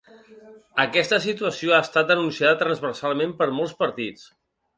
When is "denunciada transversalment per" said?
2.13-3.49